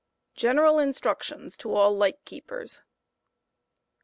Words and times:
'GENERAL 0.41 0.79
INSTRUCTIONS 0.79 1.55
TO 1.57 1.75
ALL 1.75 1.95
LIGHT 1.95 2.25
KEEPERS. 2.25 2.81